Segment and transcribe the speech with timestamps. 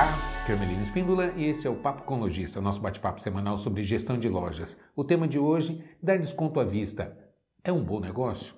[0.00, 4.18] Olá, Carmelina Espíndola e esse é o Papo com Lojista, nosso bate-papo semanal sobre gestão
[4.18, 4.74] de lojas.
[4.96, 7.14] O tema de hoje, dar desconto à vista.
[7.62, 8.54] É um bom negócio?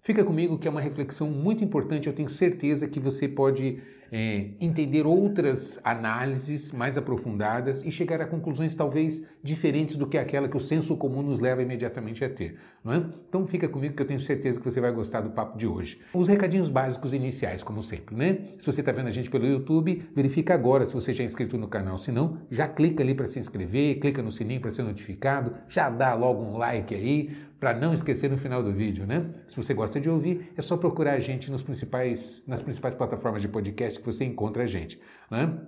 [0.00, 4.50] Fica comigo que é uma reflexão muito importante, eu tenho certeza que você pode é,
[4.60, 10.56] entender outras análises mais aprofundadas e chegar a conclusões talvez diferentes do que aquela que
[10.56, 12.56] o senso comum nos leva imediatamente a ter.
[12.84, 13.04] Não é?
[13.28, 15.98] Então fica comigo que eu tenho certeza que você vai gostar do papo de hoje.
[16.14, 18.38] Os recadinhos básicos iniciais, como sempre, né?
[18.58, 21.58] Se você está vendo a gente pelo YouTube, verifica agora se você já é inscrito
[21.58, 21.98] no canal.
[21.98, 25.90] Se não, já clica ali para se inscrever, clica no sininho para ser notificado, já
[25.90, 29.26] dá logo um like aí, para não esquecer no final do vídeo, né?
[29.48, 33.42] Se você gosta de ouvir, é só procurar a gente nos principais, nas principais plataformas
[33.42, 35.58] de podcast que você encontra a gente, né?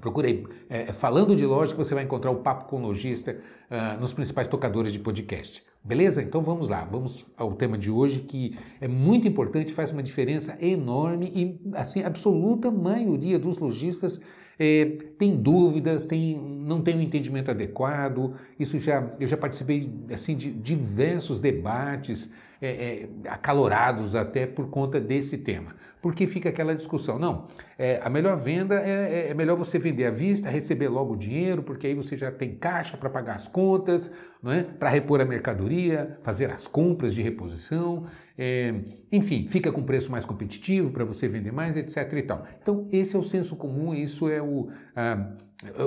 [0.00, 0.46] Procurei.
[0.68, 3.36] É, falando de loja, você vai encontrar o Papo com Lojista
[3.68, 5.64] uh, nos principais tocadores de podcast.
[5.82, 6.22] Beleza?
[6.22, 10.56] Então vamos lá, vamos ao tema de hoje que é muito importante, faz uma diferença
[10.60, 14.20] enorme e, assim, a absoluta maioria dos lojistas
[14.58, 14.84] é,
[15.18, 18.34] tem dúvidas, tem, não tem um entendimento adequado.
[18.58, 25.00] Isso já eu já participei assim de diversos debates é, é, acalorados até por conta
[25.00, 25.74] desse tema.
[26.00, 30.06] Porque fica aquela discussão, não, é, a melhor venda é, é, é, melhor você vender
[30.06, 33.48] à vista, receber logo o dinheiro, porque aí você já tem caixa para pagar as
[33.48, 34.62] contas, não é?
[34.62, 38.06] para repor a mercadoria, fazer as compras de reposição,
[38.38, 38.72] é,
[39.10, 42.12] enfim, fica com preço mais competitivo para você vender mais, etc.
[42.12, 42.46] E tal.
[42.62, 45.32] Então, esse é o senso comum, isso é o, a,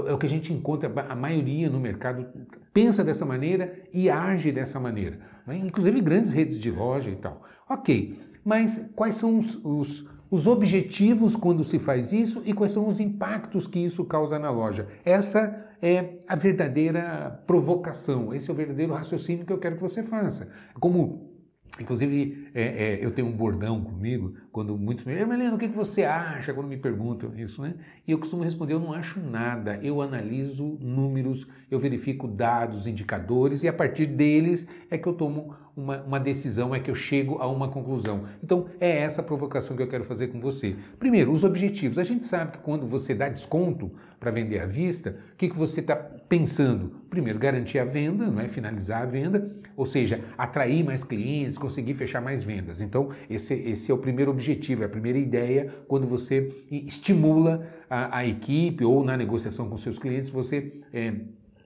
[0.08, 2.28] é o que a gente encontra, a maioria no mercado
[2.74, 5.31] pensa dessa maneira e age dessa maneira.
[5.46, 5.58] Né?
[5.58, 7.44] Inclusive grandes redes de loja e tal.
[7.70, 12.88] Ok, mas quais são os, os, os objetivos quando se faz isso e quais são
[12.88, 14.88] os impactos que isso causa na loja?
[15.06, 20.04] Essa é a verdadeira provocação, esse é o verdadeiro raciocínio que eu quero que você
[20.04, 20.50] faça.
[20.80, 21.31] Como
[21.80, 25.70] Inclusive, é, é, eu tenho um bordão comigo, quando muitos me dizem, Melena, o que,
[25.70, 27.76] que você acha quando me perguntam isso, né?
[28.06, 33.64] E eu costumo responder, eu não acho nada, eu analiso números, eu verifico dados, indicadores,
[33.64, 37.38] e a partir deles é que eu tomo uma, uma decisão, é que eu chego
[37.40, 38.26] a uma conclusão.
[38.44, 40.76] Então, é essa a provocação que eu quero fazer com você.
[41.00, 41.98] Primeiro, os objetivos.
[41.98, 45.58] A gente sabe que quando você dá desconto para vender à vista, o que, que
[45.58, 46.92] você está pensando?
[47.10, 51.96] Primeiro, garantir a venda, não é finalizar a venda, ou seja, atrair mais clientes, conseguir
[51.96, 52.82] fechar mais vendas.
[52.82, 58.20] Então, esse, esse é o primeiro objetivo, é a primeira ideia quando você estimula a,
[58.20, 61.14] a equipe ou na negociação com seus clientes, você é,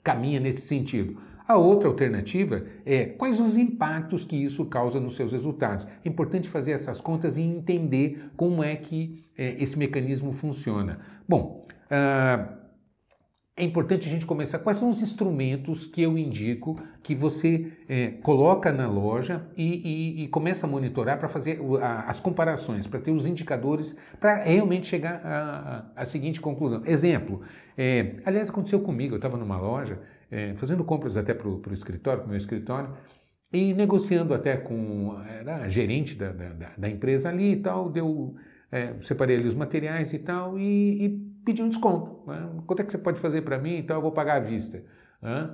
[0.01, 1.17] caminha nesse sentido.
[1.47, 5.85] A outra alternativa é quais os impactos que isso causa nos seus resultados.
[6.03, 10.99] É importante fazer essas contas e entender como é que é, esse mecanismo funciona.
[11.27, 12.65] Bom, uh,
[13.57, 14.59] é importante a gente começar.
[14.59, 20.23] Quais são os instrumentos que eu indico que você é, coloca na loja e, e,
[20.23, 21.61] e começa a monitorar para fazer
[22.05, 26.81] as comparações, para ter os indicadores, para realmente chegar à seguinte conclusão?
[26.85, 27.43] Exemplo,
[27.77, 32.19] é, aliás, aconteceu comigo, eu estava numa loja é, fazendo compras até para o escritório,
[32.19, 32.95] para o meu escritório,
[33.51, 38.35] e negociando até com a gerente da, da, da empresa ali e tal, deu,
[38.71, 41.09] é, separei ali os materiais e tal, e, e
[41.45, 42.29] pedi um desconto.
[42.29, 42.49] Né?
[42.65, 43.77] Quanto é que você pode fazer para mim?
[43.77, 44.83] Então eu vou pagar à vista.
[45.21, 45.49] Né?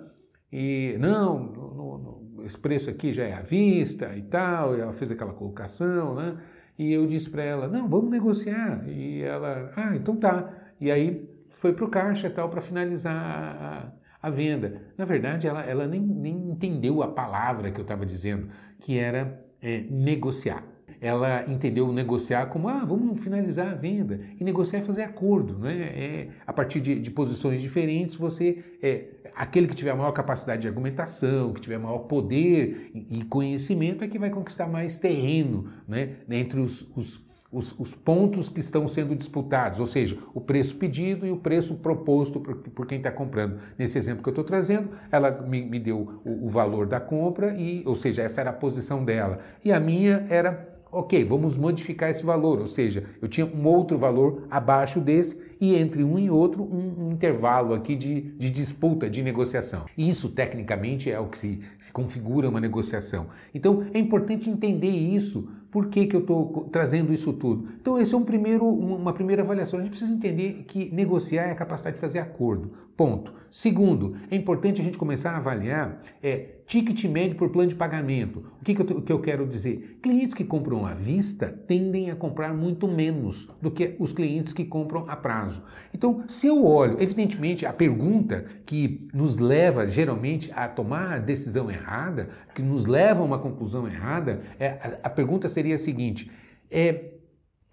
[0.52, 4.94] E não, no, no, esse preço aqui já é à vista e tal, e ela
[4.94, 6.38] fez aquela colocação, né?
[6.78, 8.84] E eu disse para ela, não, vamos negociar.
[8.90, 10.52] E ela, ah, então tá.
[10.80, 14.82] E aí foi para o caixa e tal para finalizar a, venda.
[14.98, 18.48] Na verdade, ela, ela nem, nem entendeu a palavra que eu estava dizendo,
[18.80, 20.64] que era é, negociar.
[21.00, 24.20] Ela entendeu negociar como, ah, vamos finalizar a venda.
[24.40, 25.58] E negociar é fazer acordo.
[25.58, 25.74] Né?
[25.74, 29.06] É, a partir de, de posições diferentes, você, é,
[29.36, 34.20] aquele que tiver maior capacidade de argumentação, que tiver maior poder e conhecimento, é que
[34.20, 36.18] vai conquistar mais terreno né?
[36.30, 37.20] entre os, os
[37.52, 41.76] os, os, pontos que estão sendo disputados, ou seja, o preço pedido e o preço
[41.76, 43.60] proposto por, por quem está comprando.
[43.78, 47.54] Nesse exemplo que eu estou trazendo, ela me, me deu o, o, valor da compra,
[47.58, 49.40] e, ou seja, essa era a posição dela.
[49.66, 53.98] E a minha era, ok, vamos modificar esse valor, ou seja, eu tinha um outro
[53.98, 59.08] valor abaixo desse e entre um e outro um, um intervalo aqui de, de, disputa,
[59.08, 59.86] de negociação.
[59.96, 63.28] Isso, tecnicamente, é o que se, se configura uma negociação.
[63.54, 67.70] Então, é importante entender isso por que, que eu estou trazendo isso tudo?
[67.82, 69.80] Então, esse é um primeiro, uma primeira avaliação.
[69.80, 72.72] A gente precisa entender que negociar é a capacidade de fazer acordo.
[73.02, 73.34] Ponto.
[73.50, 78.46] Segundo, é importante a gente começar a avaliar é, ticket médio por plano de pagamento.
[78.62, 79.98] O que, que, eu, que eu quero dizer?
[80.04, 84.64] Clientes que compram à vista tendem a comprar muito menos do que os clientes que
[84.64, 85.64] compram a prazo.
[85.92, 91.72] Então, se eu olho, evidentemente, a pergunta que nos leva geralmente a tomar a decisão
[91.72, 96.30] errada, que nos leva a uma conclusão errada, é, a, a pergunta seria a seguinte:
[96.70, 97.14] é,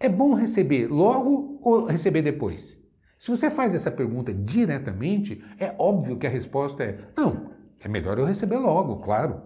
[0.01, 2.78] é bom receber logo ou receber depois?
[3.19, 7.51] Se você faz essa pergunta diretamente, é óbvio que a resposta é: não,
[7.81, 9.43] é melhor eu receber logo, claro.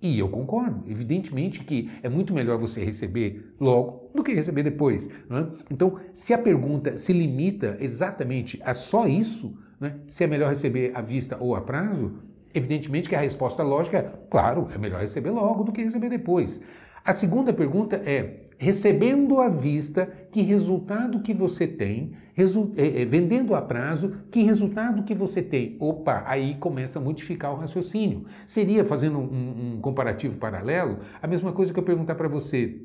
[0.00, 0.84] E eu concordo.
[0.86, 5.08] Evidentemente que é muito melhor você receber logo do que receber depois.
[5.08, 5.46] É?
[5.70, 10.92] Então, se a pergunta se limita exatamente a só isso, né, se é melhor receber
[10.94, 12.18] à vista ou a prazo,
[12.52, 16.60] evidentemente que a resposta lógica é: claro, é melhor receber logo do que receber depois.
[17.02, 23.54] A segunda pergunta é: recebendo à vista, que resultado que você tem, resu é, vendendo
[23.54, 25.76] a prazo, que resultado que você tem?
[25.80, 28.24] Opa, aí começa a modificar o raciocínio.
[28.46, 32.82] Seria, fazendo um, um comparativo paralelo, a mesma coisa que eu perguntar para você.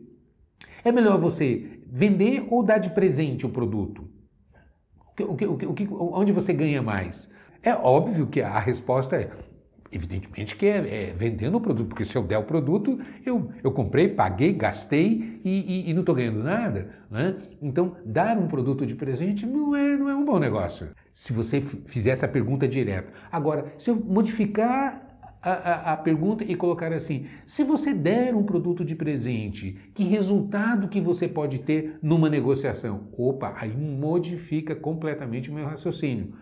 [0.83, 4.07] É melhor você vender ou dar de presente o produto?
[5.21, 7.29] O que, o que, o que, onde você ganha mais?
[7.61, 9.29] É óbvio que a resposta é
[9.91, 10.77] Evidentemente que é,
[11.09, 15.41] é, vendendo o produto, porque se eu der o produto, eu, eu comprei, paguei, gastei
[15.43, 16.89] e, e, e não estou ganhando nada.
[17.09, 17.37] Né?
[17.59, 20.89] Então, dar um produto de presente não é, não é um bom negócio.
[21.11, 23.11] Se você fizer essa pergunta direta.
[23.31, 25.09] Agora, se eu modificar
[25.41, 30.03] a, a, a, pergunta e colocar assim: se você der um produto de presente, que
[30.03, 33.07] resultado que você pode ter numa negociação?
[33.17, 36.33] Opa, aí modifica completamente o meu raciocínio.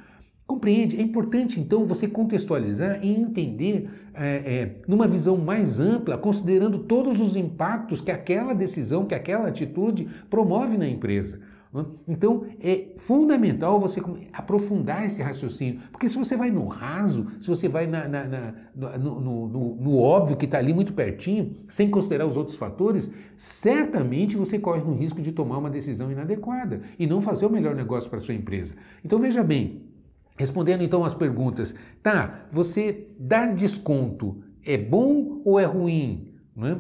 [0.48, 0.98] Compreende?
[0.98, 7.20] É importante então você contextualizar e entender é, é, numa visão mais ampla, considerando todos
[7.20, 11.42] os impactos que aquela decisão, que aquela atitude promove na empresa.
[11.74, 11.86] Né?
[12.08, 14.02] Então é fundamental você
[14.32, 18.54] aprofundar esse raciocínio, porque se você vai no raso, se você vai na, na, na,
[18.74, 23.12] no, no, no, no, óbvio que está ali muito pertinho, sem considerar os outros fatores,
[23.36, 27.76] certamente você corre o risco de tomar uma decisão inadequada e não fazer o melhor
[27.76, 28.74] negócio para sua empresa.
[29.04, 29.87] Então veja bem,
[30.38, 36.36] Respondendo então às perguntas, tá, você dar desconto é bom ou é ruim?
[36.56, 36.80] Né?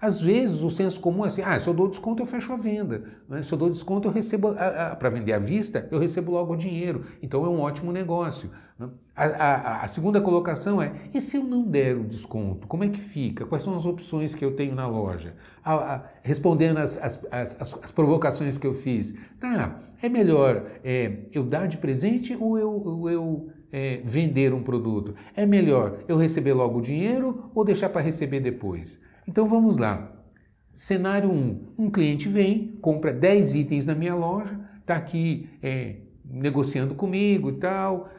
[0.00, 2.56] Às vezes o senso comum é assim, ah, se eu dou desconto eu fecho a
[2.56, 3.42] venda, né?
[3.42, 4.54] se eu dou desconto eu recebo,
[4.98, 8.50] para vender à vista, eu recebo logo o dinheiro, então é um ótimo negócio.
[8.78, 8.88] Né?
[9.16, 12.88] A, a, a, segunda colocação é: e se eu não der o desconto, como é
[12.88, 13.46] que fica?
[13.46, 15.34] Quais são as opções que eu tenho na loja?
[15.64, 21.44] A, respondendo as, as, as, as, provocações que eu fiz, tá, é melhor é, eu
[21.44, 25.14] dar de presente ou eu, ou eu é, vender um produto?
[25.36, 29.00] É melhor eu receber logo o dinheiro ou deixar para receber depois?
[29.28, 30.10] Então vamos lá.
[30.74, 35.98] Cenário 1: um, um cliente vem, compra 10 itens na minha loja, está aqui é,
[36.24, 38.10] negociando comigo e tal.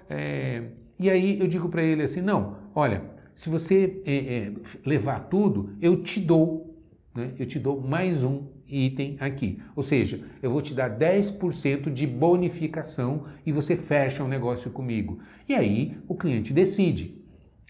[1.00, 3.04] E aí eu digo para ele assim: não, olha,
[3.34, 4.52] se você é, é,
[4.86, 6.80] levar tudo, eu te dou,
[7.14, 9.60] né, eu te dou mais um item aqui.
[9.76, 15.20] Ou seja, eu vou te dar 10% de bonificação e você fecha um negócio comigo.
[15.48, 17.22] E aí o cliente decide.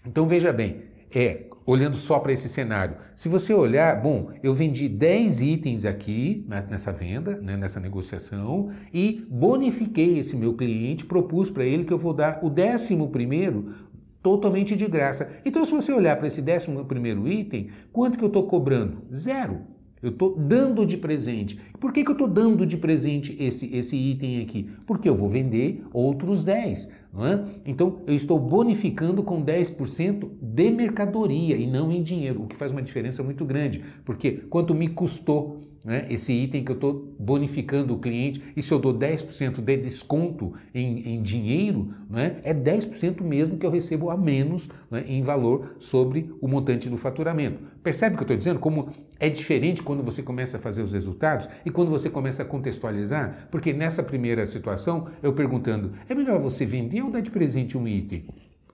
[0.06, 0.82] Então veja bem,
[1.14, 2.96] é olhando só para esse cenário.
[3.14, 9.26] Se você olhar, bom, eu vendi 10 itens aqui nessa venda, né, nessa negociação, e
[9.28, 13.74] bonifiquei esse meu cliente, propus para ele que eu vou dar o décimo primeiro
[14.22, 15.28] totalmente de graça.
[15.44, 19.02] Então, se você olhar para esse décimo primeiro item, quanto que eu estou cobrando?
[19.12, 19.76] Zero.
[20.02, 21.58] Eu estou dando de presente.
[21.80, 24.68] Por que, que eu estou dando de presente esse, esse item aqui?
[24.86, 26.88] Porque eu vou vender outros 10.
[27.18, 27.44] É?
[27.64, 32.72] Então, eu estou bonificando com 10% de mercadoria e não em dinheiro, o que faz
[32.72, 37.94] uma diferença muito grande, porque quanto me custou né, esse item que eu estou bonificando
[37.94, 43.22] o cliente, e se eu dou 10% de desconto em, em dinheiro, né, é 10%
[43.22, 47.60] mesmo que eu recebo a menos né, em valor sobre o montante do faturamento.
[47.84, 48.58] Percebe o que eu estou dizendo?
[48.58, 48.88] Como
[49.20, 53.46] é diferente quando você começa a fazer os resultados e quando você começa a contextualizar?
[53.48, 57.86] Porque nessa primeira situação, eu perguntando, é melhor você vender ou dar de presente um
[57.86, 58.26] item?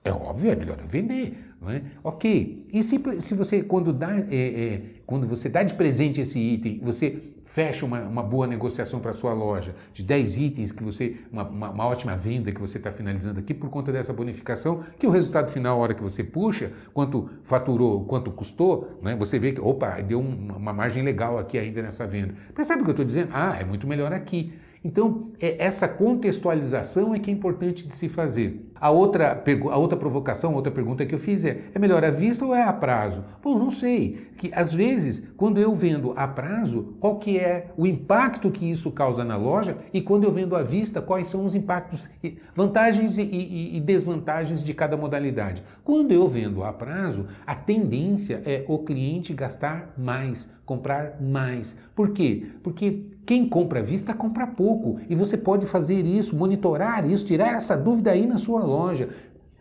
[0.03, 1.83] É óbvio, é melhor eu vender, é?
[2.03, 2.67] Ok.
[2.71, 6.79] E se, se você, quando dá, é, é, quando você dá de presente esse item,
[6.81, 7.21] você
[7.53, 11.47] fecha uma, uma boa negociação para a sua loja de 10 itens que você, uma,
[11.47, 15.11] uma, uma ótima venda que você está finalizando aqui por conta dessa bonificação, que o
[15.11, 19.61] resultado final, a hora que você puxa, quanto faturou, quanto custou, né, você vê que,
[19.61, 22.33] opa, deu uma margem legal aqui ainda nessa venda.
[22.63, 23.29] Sabe o que eu estou dizendo?
[23.31, 24.53] Ah, é muito melhor aqui.
[24.83, 28.69] Então, é, essa contextualização é que é importante de se fazer.
[28.83, 32.45] A outra, a outra provocação, outra pergunta que eu fiz é: é melhor à vista
[32.45, 33.23] ou é a prazo?
[33.41, 34.27] Bom, não sei.
[34.35, 38.91] Que às vezes, quando eu vendo a prazo, qual que é o impacto que isso
[38.91, 42.09] causa na loja e quando eu vendo à vista, quais são os impactos,
[42.53, 45.63] vantagens e, e, e desvantagens de cada modalidade.
[45.81, 51.73] Quando eu vendo a prazo, a tendência é o cliente gastar mais, comprar mais.
[51.95, 52.47] Por quê?
[52.61, 57.53] Porque quem compra à vista compra pouco e você pode fazer isso, monitorar isso, tirar
[57.53, 58.72] essa dúvida aí na sua loja.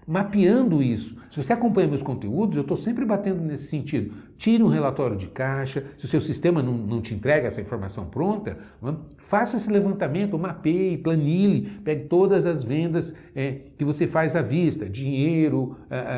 [0.07, 1.17] Mapeando isso.
[1.31, 4.15] Se você acompanha meus conteúdos, eu estou sempre batendo nesse sentido.
[4.37, 8.07] Tire um relatório de caixa, se o seu sistema não, não te entrega essa informação
[8.07, 8.95] pronta, é?
[9.19, 14.89] faça esse levantamento, mapeie, planilhe, pegue todas as vendas é, que você faz à vista,
[14.89, 15.77] dinheiro,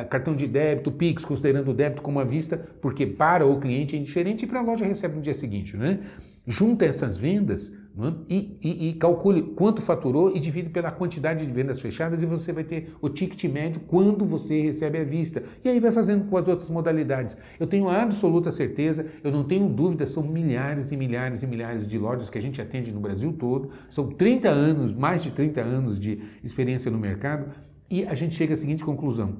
[0.08, 3.98] cartão de débito, PIX, considerando o débito como à vista, porque para o cliente é
[3.98, 5.76] indiferente e para a loja recebe no dia seguinte.
[5.76, 6.00] Né?
[6.46, 7.83] Junta essas vendas é?
[8.28, 12.52] E, e, e, calcule quanto faturou e divide pela quantidade de vendas fechadas e você
[12.52, 15.44] vai ter o ticket médio quando você recebe à vista.
[15.64, 17.36] E aí vai fazendo com as outras modalidades.
[17.58, 21.96] Eu tenho absoluta certeza, eu não tenho dúvida, são milhares e milhares e milhares de
[21.96, 23.70] lojas que a gente atende no Brasil todo.
[23.88, 27.50] São 30 anos, mais de 30 anos de experiência no mercado
[27.88, 29.36] e a gente chega à seguinte conclusão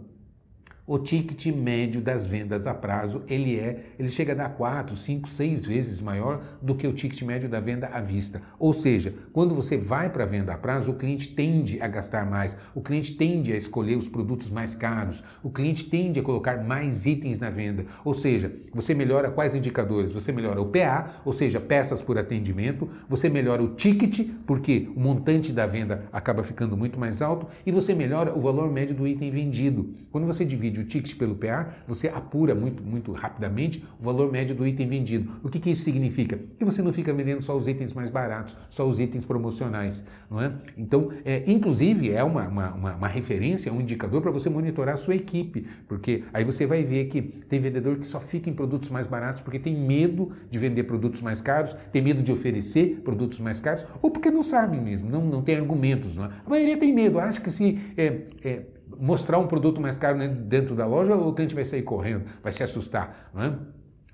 [0.87, 5.29] o ticket médio das vendas a prazo, ele é, ele chega a dar 4, 5,
[5.29, 8.43] 6 vezes maior do que o ticket médio da venda à vista.
[8.59, 12.27] Ou seja, quando você vai para a venda a prazo, o cliente tende a gastar
[12.27, 16.63] mais, o cliente tende a escolher os produtos mais caros, o cliente tende a colocar
[16.63, 17.87] mais itens na venda.
[18.05, 20.13] Ou seja, você melhora quais indicadores?
[20.13, 25.01] Você melhora o PA, ou seja, peças por atendimento, você melhora o ticket, porque o
[25.01, 29.09] montante da venda acaba ficando muito mais alto, e você melhora o valor médio do
[29.09, 29.95] item vendido.
[30.13, 34.55] Quando você divide o ticket pelo PA, você apura muito, muito rapidamente o valor médio
[34.55, 35.33] do item vendido.
[35.43, 36.39] O que, que isso significa?
[36.59, 40.05] Que você não fica vendendo só os itens mais baratos, só os itens promocionais.
[40.31, 40.53] Não é?
[40.77, 45.15] Então, é, inclusive, é uma, uma, uma, referência, um indicador para você monitorar a sua
[45.15, 49.07] equipe, porque aí você vai ver que tem vendedor que só fica em produtos mais
[49.07, 53.61] baratos porque tem medo de vender produtos mais caros, tem medo de oferecer produtos mais
[53.61, 56.17] caros, ou porque não sabem mesmo, não, não tem argumentos.
[56.17, 56.31] Não é?
[56.45, 58.63] A maioria tem medo, acha que se é, é,
[58.99, 62.63] mostrar um produto mais caro dentro da loja, o cliente vai sair correndo, vai se
[62.63, 63.31] assustar.
[63.33, 63.53] Não é?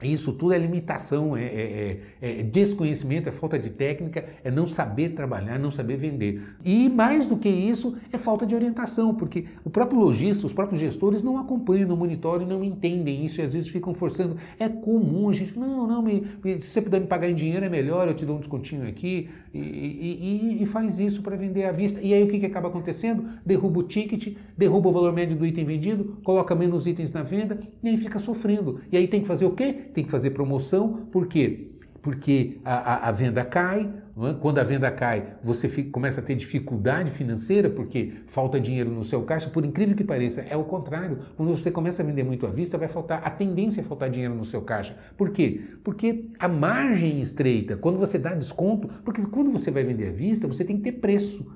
[0.03, 4.67] Isso tudo é limitação, é, é, é, é, desconhecimento, é falta de técnica, é não
[4.67, 6.43] saber trabalhar, não saber vender.
[6.65, 10.81] E mais do que isso, é falta de orientação, porque o próprio lojista, os próprios
[10.81, 14.37] gestores não acompanham, não monitoram, não entendem isso e às vezes ficam forçando.
[14.59, 16.25] É comum a gente, não, não, me,
[16.59, 19.29] se você puder me pagar em dinheiro é melhor, eu te dou um descontinho aqui,
[19.53, 22.01] e, e, e faz isso para vender à vista.
[22.01, 23.25] E aí o que, que acaba acontecendo?
[23.45, 27.59] Derruba o ticket, derruba o valor médio do item vendido, coloca menos itens na venda
[27.83, 28.81] e aí fica sofrendo.
[28.91, 29.90] E aí tem que fazer o quê?
[29.93, 31.69] Tem que fazer promoção, por quê?
[32.03, 33.93] Porque a, a, a venda cai,
[34.29, 34.35] é?
[34.41, 39.05] quando a venda cai, você fica, começa a ter dificuldade financeira porque falta dinheiro no
[39.05, 41.19] seu caixa, por incrível que pareça, é o contrário.
[41.37, 44.35] Quando você começa a vender muito à vista, vai faltar, a tendência é faltar dinheiro
[44.35, 44.97] no seu caixa.
[45.17, 45.61] Por quê?
[45.85, 50.49] Porque a margem estreita, quando você dá desconto, porque quando você vai vender à vista,
[50.49, 51.47] você tem que ter preço.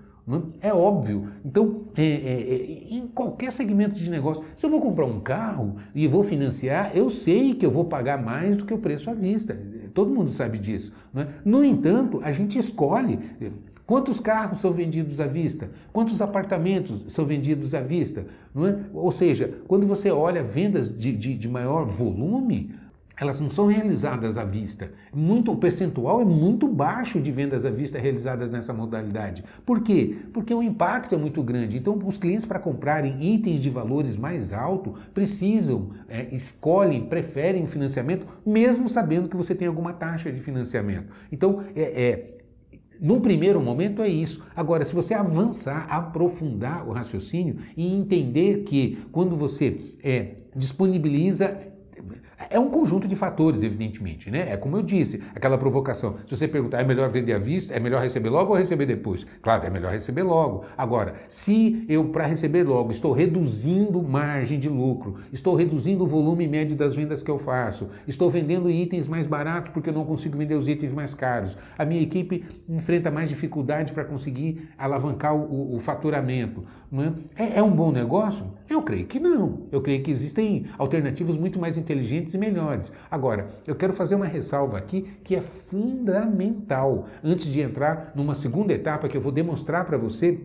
[0.62, 1.28] É óbvio.
[1.45, 5.76] Então, é, é, é, em qualquer segmento de negócio, se eu vou comprar um carro
[5.95, 9.14] e vou financiar, eu sei que eu vou pagar mais do que o preço à
[9.14, 9.59] vista.
[9.93, 10.93] Todo mundo sabe disso.
[11.14, 11.26] É?
[11.45, 13.19] No entanto, a gente escolhe.
[13.87, 15.71] Quantos carros são vendidos à vista?
[15.93, 18.25] Quantos apartamentos são vendidos à vista?
[18.57, 18.76] É?
[18.95, 22.75] Ou seja, quando você olha vendas de, de, de maior volume,
[23.21, 24.90] elas não são realizadas à vista.
[25.12, 29.44] Muito, o percentual é muito baixo de vendas à vista realizadas nessa modalidade.
[29.64, 30.16] Por quê?
[30.33, 31.76] Porque o impacto é muito grande.
[31.76, 37.66] Então, os clientes, para comprarem itens de valores mais altos, precisam, é, escolhem, preferem o
[37.66, 41.12] financiamento, mesmo sabendo que você tem alguma taxa de financiamento.
[41.30, 42.30] Então, é, é
[43.00, 44.42] num primeiro momento é isso.
[44.54, 51.75] Agora, se você avançar, aprofundar o raciocínio e entender que quando você é, disponibiliza
[52.50, 54.46] é um conjunto de fatores, evidentemente, né?
[54.50, 56.16] É como eu disse, aquela provocação.
[56.26, 59.26] Se você perguntar, é melhor vender à vista, é melhor receber logo ou receber depois?
[59.42, 60.64] Claro, é melhor receber logo.
[60.76, 66.46] Agora, se eu, para receber logo, estou reduzindo margem de lucro, estou reduzindo o volume
[66.46, 70.36] médio das vendas que eu faço, estou vendendo itens mais baratos porque eu não consigo
[70.36, 75.76] vender os itens mais caros, a minha equipe enfrenta mais dificuldade para conseguir alavancar o,
[75.76, 76.64] o faturamento.
[77.36, 77.44] É?
[77.44, 77.58] é?
[77.58, 78.44] é um bom negócio?
[78.68, 79.66] Eu creio que não.
[79.72, 82.93] Eu creio que existem alternativas muito mais inteligentes e melhores.
[83.11, 88.73] Agora, eu quero fazer uma ressalva aqui que é fundamental antes de entrar numa segunda
[88.73, 90.41] etapa que eu vou demonstrar para você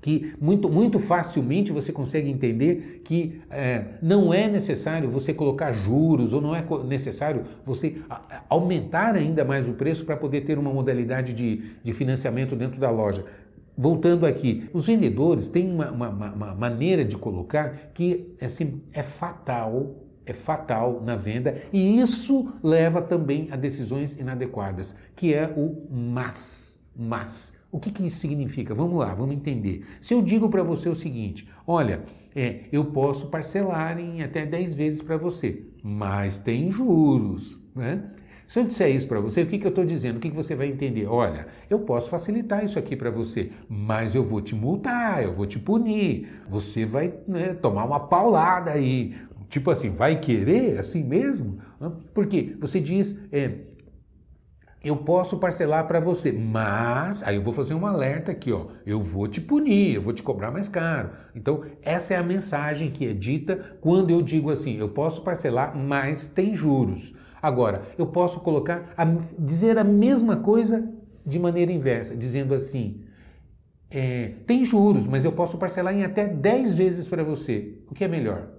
[0.00, 6.32] que muito, muito facilmente você consegue entender que é, não é necessário você colocar juros
[6.32, 7.96] ou não é necessário você
[8.48, 12.90] aumentar ainda mais o preço para poder ter uma modalidade de, de financiamento dentro da
[12.90, 13.24] loja.
[13.76, 19.94] Voltando aqui, os vendedores têm uma, uma, uma maneira de colocar que assim, é fatal
[20.30, 26.80] é fatal na venda e isso leva também a decisões inadequadas, que é o mas.
[26.96, 27.56] Mas.
[27.70, 28.74] O que, que isso significa?
[28.74, 29.84] Vamos lá, vamos entender.
[30.00, 32.02] Se eu digo para você o seguinte: olha,
[32.34, 37.60] é, eu posso parcelar em até 10 vezes para você, mas tem juros.
[37.74, 38.02] Né?
[38.48, 40.16] Se eu disser isso para você, o que, que eu estou dizendo?
[40.16, 41.06] O que, que você vai entender?
[41.06, 45.44] Olha, eu posso facilitar isso aqui para você, mas eu vou te multar, eu vou
[45.44, 49.14] te punir, você vai né, tomar uma paulada aí.
[49.48, 51.58] Tipo assim, vai querer assim mesmo?
[52.12, 53.52] Porque você diz, é,
[54.84, 59.00] eu posso parcelar para você, mas aí eu vou fazer um alerta aqui, ó, eu
[59.00, 61.10] vou te punir, eu vou te cobrar mais caro.
[61.34, 65.76] Então, essa é a mensagem que é dita quando eu digo assim, eu posso parcelar,
[65.76, 67.14] mas tem juros.
[67.40, 69.04] Agora, eu posso colocar, a,
[69.38, 70.88] dizer a mesma coisa
[71.24, 73.02] de maneira inversa, dizendo assim,
[73.90, 77.78] é, tem juros, mas eu posso parcelar em até 10 vezes para você.
[77.90, 78.57] O que é melhor?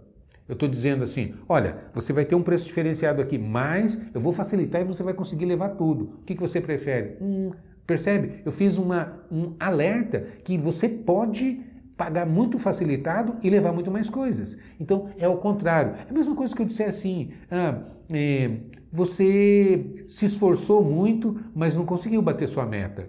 [0.49, 4.33] Eu estou dizendo assim: olha, você vai ter um preço diferenciado aqui, mas eu vou
[4.33, 6.15] facilitar e você vai conseguir levar tudo.
[6.21, 7.17] O que, que você prefere?
[7.21, 7.51] Hum,
[7.85, 8.41] percebe?
[8.43, 11.63] Eu fiz uma, um alerta que você pode
[11.95, 14.57] pagar muito facilitado e levar muito mais coisas.
[14.79, 15.93] Então é o contrário.
[16.07, 18.49] É a mesma coisa que eu disser assim: ah, é,
[18.91, 23.07] você se esforçou muito, mas não conseguiu bater sua meta.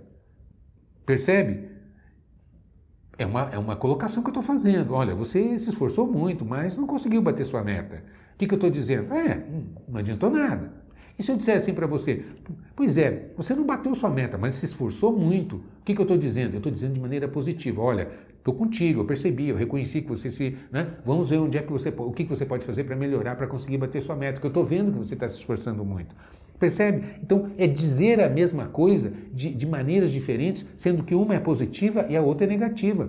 [1.07, 1.70] Percebe?
[3.21, 4.95] É uma, é uma colocação que eu estou fazendo.
[4.95, 8.03] Olha, você se esforçou muito, mas não conseguiu bater sua meta.
[8.35, 9.13] O que, que eu estou dizendo?
[9.13, 9.45] É,
[9.87, 10.73] não adiantou nada.
[11.19, 12.25] E se eu disser assim para você,
[12.75, 16.05] pois é, você não bateu sua meta, mas se esforçou muito, o que, que eu
[16.05, 16.55] estou dizendo?
[16.55, 17.83] Eu estou dizendo de maneira positiva.
[17.83, 18.09] Olha,
[18.39, 20.57] estou contigo, eu percebi, eu reconheci que você se.
[20.73, 20.87] Né?
[21.05, 23.47] Vamos ver onde é que você, o que, que você pode fazer para melhorar, para
[23.47, 26.17] conseguir bater sua meta, porque eu estou vendo que você está se esforçando muito.
[26.61, 27.03] Percebe?
[27.23, 32.05] Então, é dizer a mesma coisa de, de maneiras diferentes, sendo que uma é positiva
[32.11, 33.09] e a outra é negativa.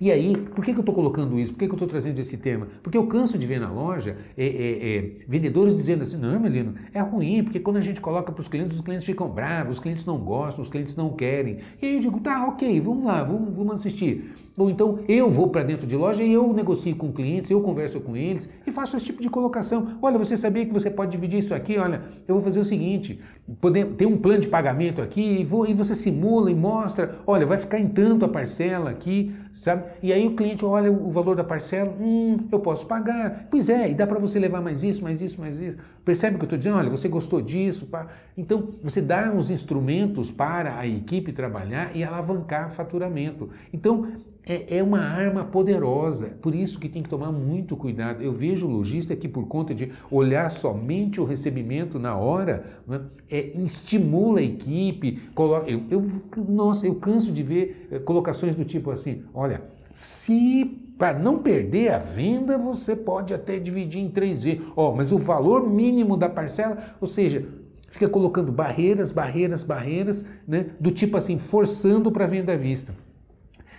[0.00, 1.52] E aí, por que, que eu estou colocando isso?
[1.52, 2.66] Por que, que eu estou trazendo esse tema?
[2.82, 6.74] Porque eu canso de ver na loja é, é, é, vendedores dizendo assim: não, Melino,
[6.92, 9.80] é ruim, porque quando a gente coloca para os clientes, os clientes ficam bravos, os
[9.80, 11.58] clientes não gostam, os clientes não querem.
[11.80, 14.34] E aí eu digo: tá, ok, vamos lá, vamos, vamos assistir.
[14.56, 18.00] Ou então eu vou para dentro de loja e eu negocio com clientes, eu converso
[18.00, 19.98] com eles e faço esse tipo de colocação.
[20.02, 21.78] Olha, você sabia que você pode dividir isso aqui?
[21.78, 23.20] Olha, eu vou fazer o seguinte:
[23.60, 27.46] poder, ter um plano de pagamento aqui e, vou, e você simula e mostra, olha,
[27.46, 29.84] vai ficar em tanto a parcela aqui, sabe?
[30.02, 33.46] E aí o cliente olha o valor da parcela, hum, eu posso pagar.
[33.50, 35.76] Pois é, e dá para você levar mais isso, mais isso, mais isso.
[36.04, 36.76] Percebe o que eu estou dizendo?
[36.76, 37.86] Olha, você gostou disso?
[37.86, 38.06] Pá.
[38.36, 43.50] Então, você dá os instrumentos para a equipe trabalhar e alavancar faturamento.
[43.72, 44.08] Então,
[44.44, 48.22] é, é, uma arma poderosa, por isso que tem que tomar muito cuidado.
[48.22, 53.00] Eu vejo o lojista que, por conta de olhar somente o recebimento na hora, né,
[53.30, 55.20] é, estimula a equipe.
[55.34, 56.02] Coloca, eu, eu,
[56.48, 59.62] nossa, eu canso de ver é, colocações do tipo assim: olha,
[59.94, 60.64] se
[60.98, 64.62] para não perder a venda, você pode até dividir em três vezes.
[64.76, 67.46] Ó, mas o valor mínimo da parcela, ou seja,
[67.88, 72.92] fica colocando barreiras, barreiras, barreiras, né, do tipo assim, forçando para venda à vista.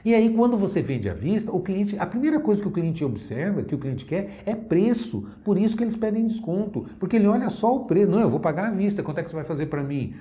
[0.05, 3.05] E aí, quando você vende à vista, o cliente, a primeira coisa que o cliente
[3.05, 5.25] observa, que o cliente quer, é preço.
[5.45, 6.85] Por isso que eles pedem desconto.
[6.99, 8.11] Porque ele olha só o preço.
[8.11, 10.13] Não, eu vou pagar à vista, quanto é que você vai fazer para mim?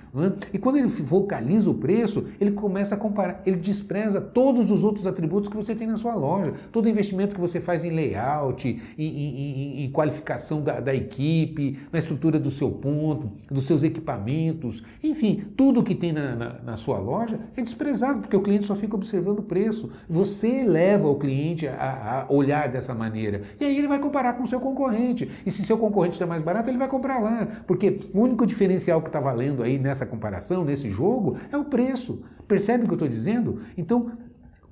[0.53, 3.42] E quando ele vocaliza o preço, ele começa a comparar.
[3.45, 6.55] Ele despreza todos os outros atributos que você tem na sua loja.
[6.71, 11.81] Todo investimento que você faz em layout, em, em, em, em qualificação da, da equipe,
[11.92, 16.77] na estrutura do seu ponto, dos seus equipamentos, enfim, tudo que tem na, na, na
[16.77, 19.91] sua loja é desprezado, porque o cliente só fica observando o preço preço.
[20.09, 23.43] Você leva o cliente a, a, olhar dessa maneira.
[23.59, 25.31] E aí ele vai comparar com o seu concorrente.
[25.45, 27.49] E se seu concorrente está mais barato, ele vai comprar lá.
[27.67, 32.23] Porque o único diferencial que está valendo aí nessa comparação, nesse jogo, é o preço.
[32.47, 33.61] Percebe o que eu estou dizendo?
[33.77, 34.13] Então,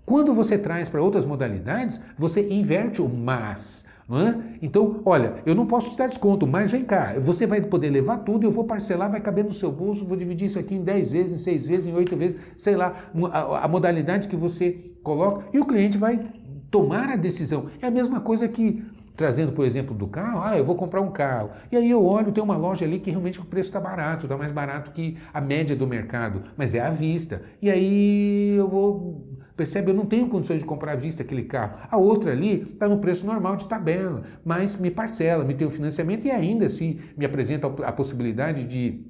[0.05, 3.85] quando você traz para outras modalidades, você inverte o mas.
[4.13, 4.57] É?
[4.61, 8.19] Então, olha, eu não posso te dar desconto, mas vem cá, você vai poder levar
[8.19, 11.13] tudo, eu vou parcelar, vai caber no seu bolso, vou dividir isso aqui em 10
[11.13, 12.93] vezes, em 6 vezes, em 8 vezes, sei lá,
[13.33, 16.33] a, a modalidade que você coloca, e o cliente vai
[16.71, 17.67] tomar a decisão.
[17.81, 18.85] É a mesma coisa que
[19.17, 21.51] trazendo, por exemplo, do carro, ah, eu vou comprar um carro.
[21.71, 24.35] E aí eu olho, tem uma loja ali que realmente o preço está barato, está
[24.35, 27.43] mais barato que a média do mercado, mas é à vista.
[27.61, 29.91] E aí eu vou Percebe?
[29.91, 31.81] Eu não tenho condições de comprar à vista aquele carro.
[31.91, 35.71] A outra ali está no preço normal de tabela, mas me parcela, me tem o
[35.71, 39.05] financiamento e ainda assim me apresenta a possibilidade de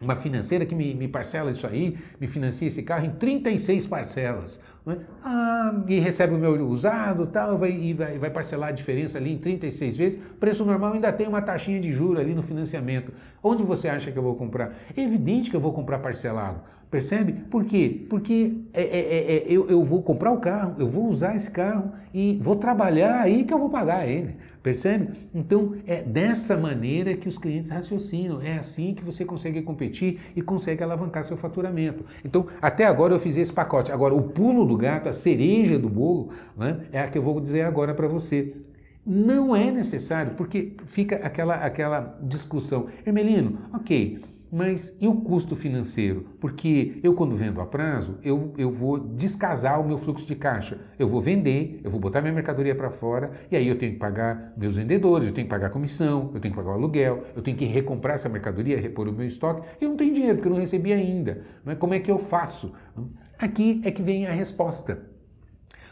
[0.00, 4.58] uma financeira que me, me, parcela isso aí, me financia esse carro em 36 parcelas.
[4.86, 4.96] Né?
[5.22, 9.34] Ah, e recebe o meu usado tal, vai, e vai, vai parcelar a diferença ali
[9.34, 10.18] em 36 vezes.
[10.38, 13.12] Preço normal ainda tem uma taxinha de juro ali no financiamento.
[13.42, 14.74] Onde você acha que eu vou comprar?
[14.96, 16.60] É evidente que eu vou comprar parcelado.
[16.90, 17.32] Percebe?
[17.32, 18.04] Por quê?
[18.10, 21.48] Porque é, é, é, é, eu, eu vou comprar o carro, eu vou usar esse
[21.48, 24.36] carro e vou trabalhar aí que eu vou pagar ele.
[24.62, 25.08] Percebe?
[25.34, 28.42] Então é dessa maneira que os clientes raciocinam.
[28.42, 32.04] É assim que você consegue competir e consegue alavancar seu faturamento.
[32.24, 33.90] Então, até agora eu fiz esse pacote.
[33.90, 37.40] Agora, o pulo do gato, a cereja do bolo, né, é a que eu vou
[37.40, 38.54] dizer agora para você.
[39.04, 42.86] Não é necessário, porque fica aquela, aquela discussão.
[43.04, 44.20] Hermelino, ok,
[44.52, 46.26] mas e o custo financeiro?
[46.40, 50.78] Porque eu, quando vendo a prazo, eu, eu vou descasar o meu fluxo de caixa.
[50.98, 53.98] Eu vou vender, eu vou botar minha mercadoria para fora, e aí eu tenho que
[53.98, 57.42] pagar meus vendedores, eu tenho que pagar comissão, eu tenho que pagar o aluguel, eu
[57.42, 59.62] tenho que recomprar essa mercadoria, repor o meu estoque.
[59.80, 61.42] Eu não tenho dinheiro, porque eu não recebi ainda.
[61.64, 62.72] Mas como é que eu faço?
[63.38, 65.10] Aqui é que vem a resposta.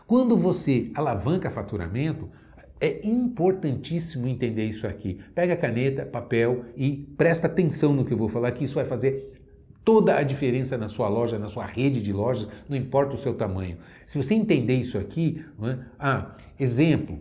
[0.07, 2.29] Quando você alavanca faturamento,
[2.81, 5.21] é importantíssimo entender isso aqui.
[5.35, 9.35] Pega caneta, papel e presta atenção no que eu vou falar, que isso vai fazer
[9.85, 13.35] toda a diferença na sua loja, na sua rede de lojas, não importa o seu
[13.35, 13.79] tamanho.
[14.05, 15.79] Se você entender isso aqui, é?
[15.99, 17.19] ah, exemplo,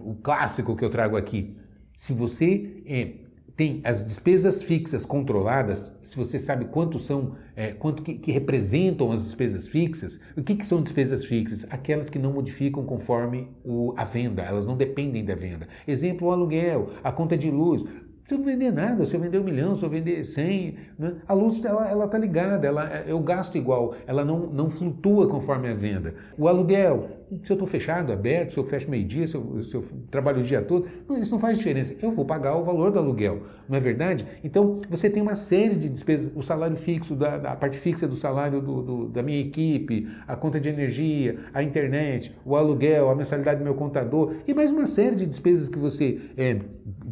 [0.00, 1.54] o clássico que eu trago aqui.
[1.94, 3.12] Se você é,
[3.60, 9.12] tem as despesas fixas controladas, se você sabe quanto são, é, quanto que, que, representam
[9.12, 11.66] as despesas fixas, o que, que, são despesas fixas?
[11.68, 15.68] Aquelas que não modificam conforme o, a venda, elas não dependem da venda.
[15.86, 17.84] Exemplo, o aluguel, a conta de luz.
[18.26, 21.16] Se eu não vender nada, se eu vender um milhão, se eu vender cem, né?
[21.28, 25.74] a luz ela está ligada, ela, eu gasto igual, ela não, não flutua conforme a
[25.74, 26.14] venda.
[26.38, 27.10] O aluguel,
[27.42, 30.60] se eu estou fechado, aberto, se eu fecho meio-dia, se, se, eu trabalho o dia
[30.60, 30.86] todo,
[31.20, 31.94] isso não faz diferença.
[32.02, 34.26] Eu vou pagar o valor do aluguel, não é verdade?
[34.42, 38.16] Então, você tem uma série de despesas, o salário fixo, da, da parte fixa do
[38.16, 43.14] salário do, do, da minha equipe, a conta de energia, a internet, o aluguel, a
[43.14, 46.58] mensalidade do meu contador e mais uma série de despesas que você, é,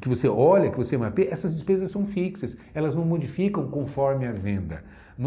[0.01, 4.33] que você olha, que você mapeia, essas despesas são fixas, elas não modificam conforme a
[4.33, 4.83] venda.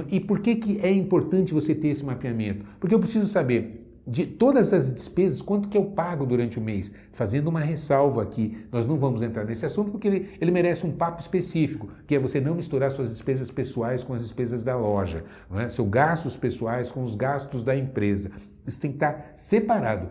[0.10, 2.66] E por que, que é importante você ter esse mapeamento?
[2.80, 6.94] Porque eu preciso saber de todas as despesas, quanto que eu pago durante o mês?
[7.12, 10.92] Fazendo uma ressalva aqui, nós não vamos entrar nesse assunto porque ele, ele merece um
[10.92, 15.24] papo específico, que é você não misturar suas despesas pessoais com as despesas da loja,
[15.50, 15.70] não é?
[15.70, 18.32] seus gastos pessoais com os gastos da empresa.
[18.66, 20.10] Isso tem que estar separado.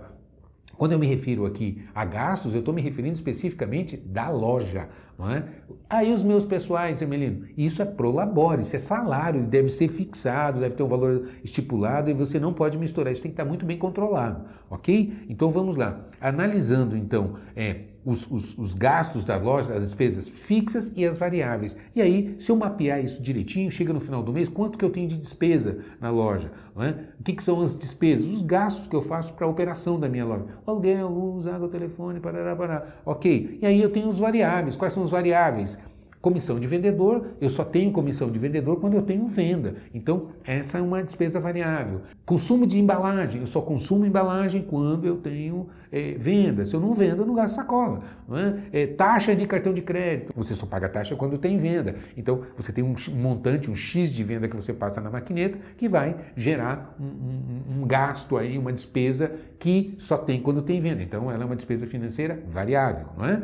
[0.81, 4.89] Quando eu me refiro aqui a gastos, eu estou me referindo especificamente da loja.
[5.19, 5.45] Não é?
[5.91, 10.75] Aí os meus pessoais, Emelino, isso é prolabore, isso é salário, deve ser fixado, deve
[10.75, 13.77] ter um valor estipulado e você não pode misturar, isso tem que estar muito bem
[13.77, 15.27] controlado, ok?
[15.29, 16.01] Então vamos lá.
[16.19, 21.77] Analisando então é, os, os, os, gastos da loja, as despesas fixas e as variáveis.
[21.95, 24.91] E aí, se eu mapear isso direitinho, chega no final do mês, quanto que eu
[24.91, 26.51] tenho de despesa na loja?
[26.79, 26.95] É?
[27.19, 28.27] O que, que, são as despesas?
[28.27, 30.47] Os gastos que eu faço para a operação da minha loja.
[30.67, 32.87] Aluguel, luz, água, telefone, parará, parará.
[33.05, 33.59] Ok.
[33.61, 34.77] E aí eu tenho os variáveis.
[34.77, 35.79] Quais são os variáveis?
[36.21, 39.77] Comissão de vendedor, eu só tenho comissão de vendedor quando eu tenho venda.
[39.95, 42.03] Então, essa é uma despesa variável.
[42.27, 46.67] Consumo de embalagem, eu só consumo embalagem quando eu tenho é, venda.
[46.67, 48.03] Se eu não vendo, eu não gasto sacola.
[48.29, 48.61] Não é?
[48.71, 51.97] É, taxa de cartão de crédito, você só paga taxa quando tem venda.
[52.15, 55.89] Então, você tem um montante, um X de venda que você passa na maquineta que
[55.89, 61.03] vai gerar um, um, um gasto aí, uma despesa que só tem quando tem venda.
[61.03, 63.43] Então, ela é uma despesa financeira variável, não é?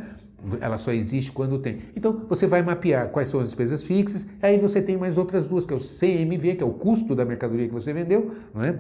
[0.61, 1.81] Ela só existe quando tem.
[1.95, 5.67] Então você vai mapear quais são as despesas fixas, aí você tem mais outras duas,
[5.67, 8.79] que é o CMV, que é o custo da mercadoria que você vendeu, não é?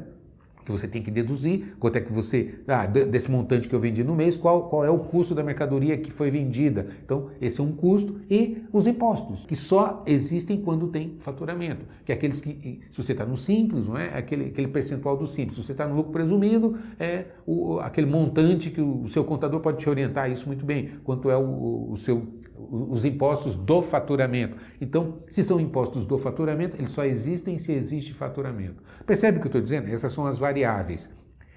[0.66, 4.02] Que você tem que deduzir, quanto é que você, ah, desse montante que eu vendi
[4.02, 6.88] no mês, qual, qual é o custo da mercadoria que foi vendida.
[7.04, 12.10] Então, esse é um custo e os impostos, que só existem quando tem faturamento, que
[12.10, 14.18] é aqueles que, se você está no simples, não é?
[14.18, 15.56] Aquele, aquele percentual do simples.
[15.56, 19.60] Se você está no lucro presumido, é o, aquele montante que o, o seu contador
[19.60, 22.26] pode te orientar isso muito bem, quanto é o, o seu
[22.70, 24.56] os impostos do faturamento.
[24.80, 28.82] Então, se são impostos do faturamento, eles só existem se existe faturamento.
[29.04, 29.88] Percebe o que eu estou dizendo?
[29.88, 31.10] Essas são as variáveis.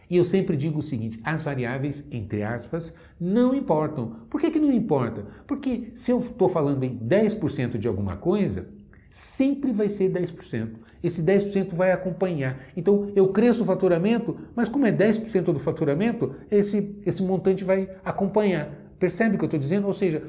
[0.10, 4.15] E eu sempre digo o seguinte: as variáveis, entre aspas, não importam.
[4.30, 5.26] Por que, que não importa?
[5.45, 8.67] Porque se eu estou falando em 10% de alguma coisa,
[9.10, 10.69] sempre vai ser 10%.
[11.02, 12.60] Esse 10% vai acompanhar.
[12.76, 17.89] Então, eu cresço o faturamento, mas como é 10% do faturamento, esse, esse montante vai
[18.04, 18.69] acompanhar.
[19.00, 19.88] Percebe o que eu estou dizendo?
[19.88, 20.22] Ou seja,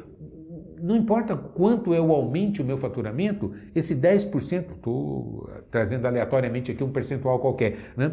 [0.83, 6.91] não importa quanto eu aumente o meu faturamento, esse 10%, estou trazendo aleatoriamente aqui um
[6.91, 8.13] percentual qualquer, né?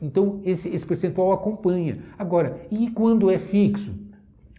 [0.00, 1.98] Então, esse, esse percentual acompanha.
[2.18, 3.94] Agora, e quando é fixo?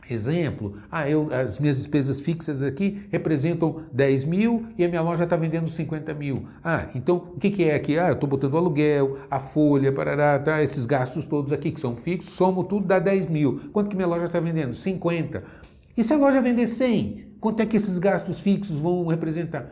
[0.09, 5.23] Exemplo, ah, eu, as minhas despesas fixas aqui representam 10 mil e a minha loja
[5.23, 6.47] está vendendo 50 mil.
[6.63, 7.97] Ah, então o que, que é aqui?
[7.97, 11.95] Ah, eu estou botando aluguel, a folha, parará, tá, esses gastos todos aqui que são
[11.95, 13.61] fixos, somo tudo, dá 10 mil.
[13.73, 14.75] Quanto que minha loja está vendendo?
[14.75, 15.43] 50.
[15.97, 17.24] E se a loja vender 100?
[17.45, 19.71] Quanto é que esses gastos fixos vão representar?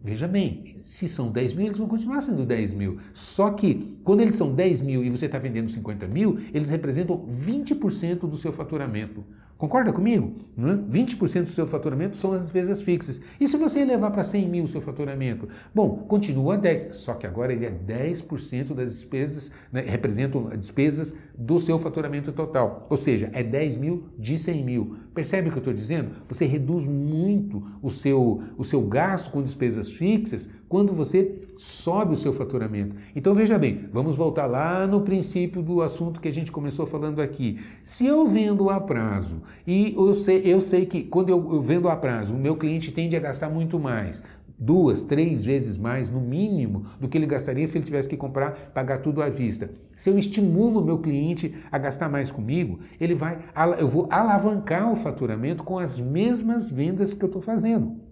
[0.00, 2.98] Veja bem, se são 10 mil, eles vão continuar sendo 10 mil.
[3.12, 7.26] Só que, quando eles são 10 mil e você está vendendo 50 mil, eles representam
[7.26, 9.22] 20% do seu faturamento.
[9.58, 10.36] Concorda comigo?
[10.56, 10.76] Não é?
[10.76, 13.20] 20% do seu faturamento são as despesas fixas.
[13.40, 15.48] E se você levar para 100 mil o seu faturamento?
[15.74, 21.58] Bom, continua 10, só que agora ele é 10% das despesas, né, representam despesas do
[21.58, 22.86] seu faturamento total.
[22.88, 24.96] Ou seja, é 10 mil de 100 mil.
[25.12, 26.12] Percebe o que eu estou dizendo?
[26.28, 32.16] Você reduz muito o seu, o seu gasto com despesas fixas quando você sobe o
[32.16, 32.94] seu faturamento.
[33.14, 37.20] Então veja bem, vamos voltar lá no princípio do assunto que a gente começou falando
[37.20, 37.58] aqui.
[37.82, 41.88] Se eu vendo a prazo e eu sei, eu sei que quando eu, eu vendo
[41.88, 44.22] a prazo, o meu cliente tende a gastar muito mais,
[44.56, 48.70] duas, três vezes mais no mínimo do que ele gastaria se ele tivesse que comprar,
[48.72, 49.68] pagar tudo à vista.
[49.96, 53.40] Se eu estimulo o meu cliente a gastar mais comigo, ele vai,
[53.80, 58.07] eu vou alavancar o faturamento com as mesmas vendas que eu estou fazendo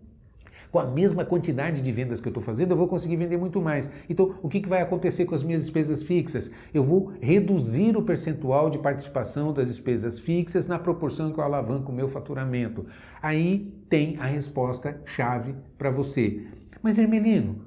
[0.77, 3.62] com a mesma quantidade de vendas que eu estou fazendo, eu vou conseguir vender muito
[3.62, 3.91] mais.
[4.11, 6.51] Então, o que, que vai acontecer com as minhas despesas fixas?
[6.75, 11.91] Eu vou reduzir o percentual de participação das despesas fixas na proporção que eu alavanco
[11.91, 12.85] o meu faturamento.
[13.23, 16.43] Aí tem a resposta chave para você.
[16.83, 17.62] Mas, Hermelino,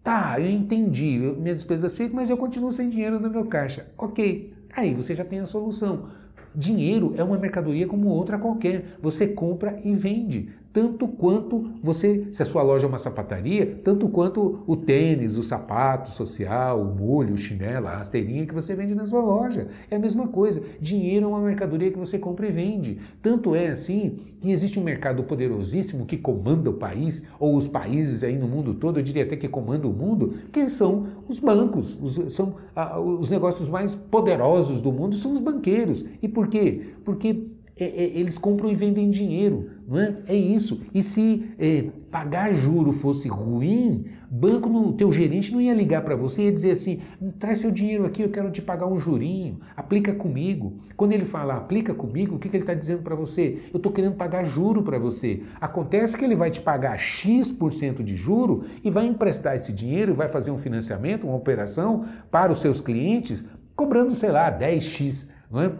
[0.00, 3.88] tá, eu entendi, eu, minhas despesas fixas, mas eu continuo sem dinheiro no meu caixa.
[3.98, 6.10] Ok, aí você já tem a solução.
[6.54, 8.96] Dinheiro é uma mercadoria como outra qualquer.
[9.02, 14.08] Você compra e vende tanto quanto você, se a sua loja é uma sapataria, tanto
[14.08, 18.92] quanto o tênis, o sapato social, o molho, o chinelo, a rasteirinha que você vende
[18.92, 19.68] na sua loja.
[19.88, 20.60] É a mesma coisa.
[20.80, 22.98] Dinheiro é uma mercadoria que você compra e vende.
[23.22, 28.24] Tanto é assim que existe um mercado poderosíssimo que comanda o país, ou os países
[28.24, 31.96] aí no mundo todo, eu diria até que comanda o mundo, que são os bancos.
[32.02, 36.04] Os, são ah, os negócios mais poderosos do mundo são os banqueiros.
[36.20, 36.94] E por quê?
[37.04, 40.16] Porque é, é, eles compram e vendem dinheiro, não é?
[40.28, 40.80] É isso.
[40.94, 46.14] E se é, pagar juro fosse ruim, banco, no, teu gerente não ia ligar para
[46.14, 47.00] você e dizer assim,
[47.38, 50.78] traz seu dinheiro aqui, eu quero te pagar um jurinho, aplica comigo.
[50.96, 53.62] Quando ele fala aplica comigo, o que, que ele está dizendo para você?
[53.72, 55.42] Eu estou querendo pagar juro para você.
[55.60, 60.28] Acontece que ele vai te pagar X% de juro e vai emprestar esse dinheiro, vai
[60.28, 65.72] fazer um financiamento, uma operação para os seus clientes, cobrando, sei lá, 10X, não é?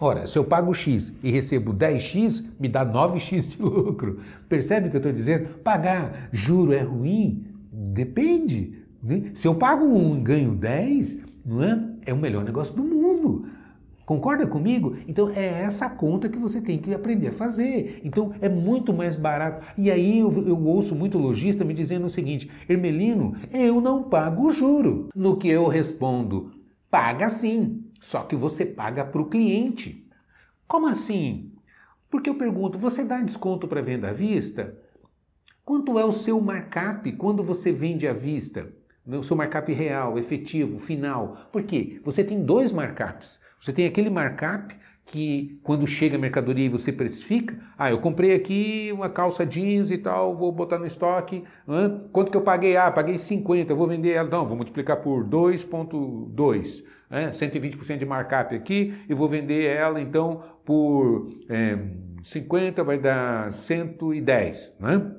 [0.00, 4.18] Ora, se eu pago X e recebo 10X, me dá 9X de lucro.
[4.48, 5.48] Percebe o que eu estou dizendo?
[5.58, 7.46] Pagar juro é ruim?
[7.72, 8.82] Depende.
[9.02, 9.30] Né?
[9.34, 11.92] Se eu pago 1 e ganho 10, não é?
[12.06, 13.46] é o melhor negócio do mundo.
[14.04, 14.96] Concorda comigo?
[15.06, 18.00] Então é essa conta que você tem que aprender a fazer.
[18.04, 19.64] Então é muito mais barato.
[19.78, 24.50] E aí eu, eu ouço muito lojista me dizendo o seguinte: Hermelino, eu não pago
[24.50, 25.08] juro.
[25.14, 26.50] No que eu respondo:
[26.90, 27.84] paga sim.
[28.02, 30.04] Só que você paga para o cliente.
[30.66, 31.52] Como assim?
[32.10, 34.76] Porque eu pergunto, você dá desconto para venda à vista?
[35.64, 38.72] Quanto é o seu markup quando você vende à vista?
[39.06, 41.48] O seu markup real, efetivo, final.
[41.52, 42.00] Por quê?
[42.04, 43.40] Você tem dois markups.
[43.60, 44.74] Você tem aquele markup
[45.06, 49.92] que quando chega a mercadoria e você precifica, ah, eu comprei aqui uma calça jeans
[49.92, 51.44] e tal, vou botar no estoque,
[52.12, 52.76] quanto que eu paguei?
[52.76, 58.54] Ah, paguei 50, vou vender ela, não, vou multiplicar por 2.2 né, 120% de markup
[58.54, 61.78] aqui e vou vender ela então por é,
[62.24, 65.12] 50, vai dar 110, né?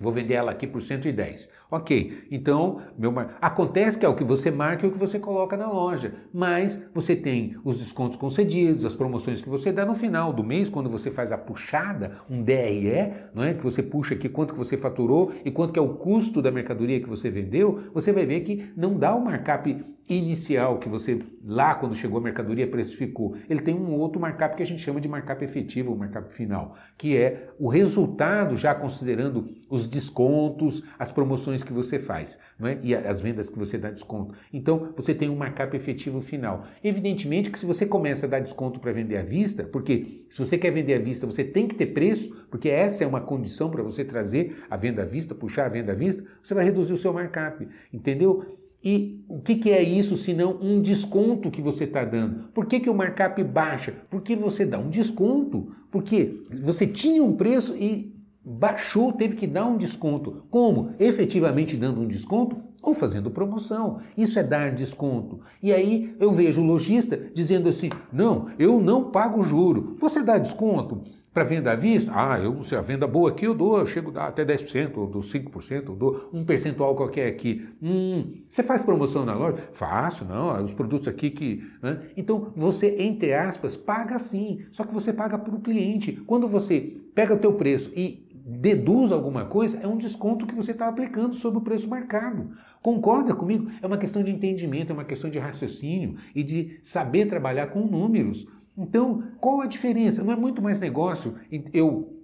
[0.00, 1.50] Vou vender ela aqui por 110.
[1.70, 3.36] Ok, então meu mar...
[3.38, 6.82] acontece que é o que você marca e o que você coloca na loja, mas
[6.94, 10.88] você tem os descontos concedidos, as promoções que você dá no final do mês, quando
[10.88, 13.52] você faz a puxada, um DRE, não é?
[13.52, 16.50] que você puxa aqui quanto que você faturou e quanto que é o custo da
[16.50, 21.20] mercadoria que você vendeu, você vai ver que não dá o markup inicial que você
[21.44, 23.36] lá quando chegou a mercadoria precificou.
[23.48, 27.16] Ele tem um outro markup que a gente chama de markup efetivo, markup final, que
[27.16, 32.78] é o resultado já considerando os descontos, as promoções que você faz, não é?
[32.82, 34.34] E as vendas que você dá desconto.
[34.52, 36.66] Então, você tem um markup efetivo final.
[36.82, 40.58] Evidentemente que se você começa a dar desconto para vender à vista, porque se você
[40.58, 43.82] quer vender à vista, você tem que ter preço, porque essa é uma condição para
[43.82, 46.98] você trazer a venda à vista, puxar a venda à vista, você vai reduzir o
[46.98, 48.59] seu markup, entendeu?
[48.82, 52.48] E o que, que, é isso se não um desconto que você está dando?
[52.54, 53.94] Por que, que o markup baixa?
[54.08, 55.72] Porque você dá um desconto.
[55.90, 60.44] Porque você tinha um preço e baixou, teve que dar um desconto.
[60.50, 60.92] Como?
[60.98, 64.00] Efetivamente dando um desconto ou fazendo promoção.
[64.16, 65.40] Isso é dar desconto.
[65.62, 69.94] E aí eu vejo o lojista dizendo assim: não, eu não pago juro.
[69.98, 71.02] Você dá desconto?
[71.32, 74.18] Para venda à vista, ah, eu, se a venda boa aqui eu dou, eu chego
[74.18, 77.68] a até 10%, ou dou 5%, ou dou um percentual qualquer aqui.
[77.80, 79.68] Hum, você faz promoção na loja?
[79.70, 81.64] Faço, não, os produtos aqui que...
[81.80, 82.00] Né?
[82.16, 86.12] Então, você, entre aspas, paga sim, só que você paga para o cliente.
[86.26, 90.72] Quando você pega o teu preço e deduz alguma coisa, é um desconto que você
[90.72, 92.50] está aplicando sobre o preço marcado.
[92.82, 93.70] Concorda comigo?
[93.80, 97.86] É uma questão de entendimento, é uma questão de raciocínio e de saber trabalhar com
[97.86, 98.48] números.
[98.80, 100.24] Então, qual a diferença?
[100.24, 101.34] Não é muito mais negócio
[101.72, 102.16] eu,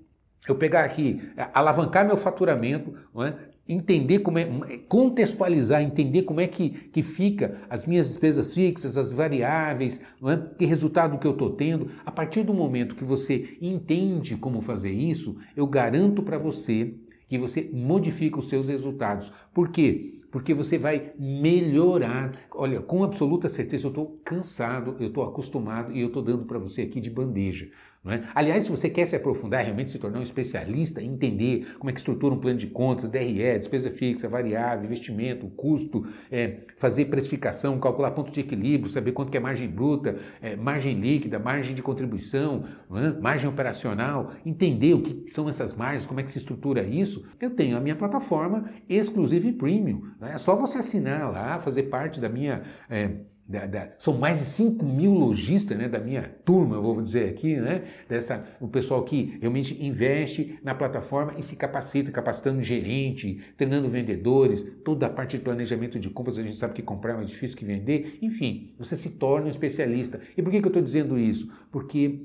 [0.49, 1.21] eu pegar aqui,
[1.53, 3.35] alavancar meu faturamento, é?
[3.69, 4.47] entender como é,
[4.89, 10.55] contextualizar, entender como é que, que fica as minhas despesas fixas, as variáveis, é?
[10.57, 11.91] que resultado que eu estou tendo.
[12.07, 16.95] A partir do momento que você entende como fazer isso, eu garanto para você
[17.29, 19.33] que você modifica os seus resultados.
[19.53, 20.16] Por quê?
[20.37, 22.31] Porque você vai melhorar.
[22.51, 26.59] Olha, com absoluta certeza, eu estou cansado, eu estou acostumado e eu estou dando para
[26.59, 27.71] você aqui de bandeja.
[28.09, 28.23] É?
[28.35, 31.99] Aliás, se você quer se aprofundar, realmente se tornar um especialista, entender como é que
[31.99, 38.13] estrutura um plano de contas, DRE, despesa fixa, variável, investimento, custo, é, fazer precificação, calcular
[38.13, 42.65] ponto de equilíbrio, saber quanto que é margem bruta, é, margem líquida, margem de contribuição,
[42.95, 43.21] é?
[43.21, 47.51] margem operacional, entender o que são essas margens, como é que se estrutura isso, eu
[47.51, 50.03] tenho a minha plataforma exclusiva e premium.
[50.21, 50.33] Né?
[50.35, 53.11] É só você assinar lá, fazer parte da minha é,
[53.49, 57.57] da, da, são mais de 5 mil lojistas né, da minha turma, vou dizer aqui,
[57.57, 63.89] né, dessa, o pessoal que realmente investe na plataforma e se capacita, capacitando gerente, treinando
[63.89, 67.29] vendedores, toda a parte de planejamento de compras, a gente sabe que comprar é mais
[67.29, 70.21] difícil que vender, enfim, você se torna um especialista.
[70.37, 71.49] E por que, que eu estou dizendo isso?
[71.71, 72.23] Porque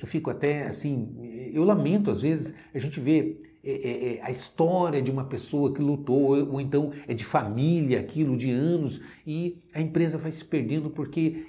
[0.00, 4.30] eu fico até assim, eu lamento às vezes a gente vê é, é, é, a
[4.30, 9.62] história de uma pessoa que lutou, ou então é de família, aquilo de anos, e
[9.72, 11.46] a empresa vai se perdendo porque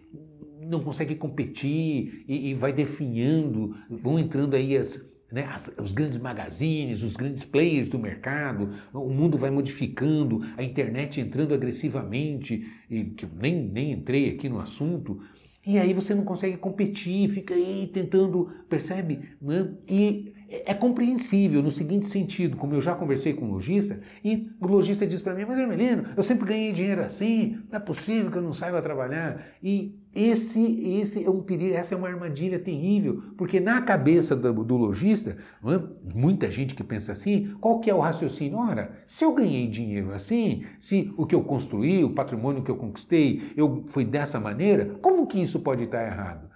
[0.62, 6.19] não consegue competir e, e vai definhando, vão entrando aí as, né, as, os grandes
[6.19, 13.06] magazines, os grandes players do mercado, o mundo vai modificando, a internet entrando agressivamente, e
[13.06, 15.19] que eu nem, nem entrei aqui no assunto,
[15.65, 19.21] e aí você não consegue competir, fica aí tentando, percebe?
[19.41, 19.73] Né?
[19.88, 24.51] E é, é compreensível no seguinte sentido, como eu já conversei com o lojista, e
[24.61, 28.29] o lojista diz para mim, mas Hermelino, eu sempre ganhei dinheiro assim, não é possível
[28.29, 29.43] que eu não saiba trabalhar.
[29.63, 34.63] E esse, esse é um perigo, essa é uma armadilha terrível, porque na cabeça do,
[34.63, 36.13] do lojista, é?
[36.13, 38.59] muita gente que pensa assim, qual que é o raciocínio?
[38.59, 42.75] Ora, se eu ganhei dinheiro assim, se o que eu construí, o patrimônio que eu
[42.75, 46.52] conquistei, eu foi dessa maneira, como que isso pode estar errado?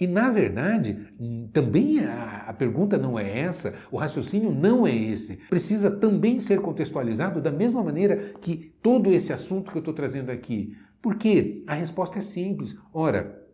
[0.00, 1.06] E, na verdade,
[1.52, 5.36] também a, pergunta não é essa, o raciocínio não é esse.
[5.48, 10.30] Precisa também ser contextualizado da mesma maneira que todo esse assunto que eu estou trazendo
[10.30, 10.76] aqui.
[11.00, 11.62] Por quê?
[11.68, 12.74] A resposta é simples.
[12.92, 13.44] Ora,